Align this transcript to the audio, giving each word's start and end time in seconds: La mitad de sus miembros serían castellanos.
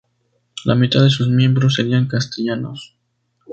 La 0.65 0.73
mitad 0.73 1.03
de 1.03 1.11
sus 1.11 1.29
miembros 1.29 1.75
serían 1.75 2.07
castellanos. 2.07 2.97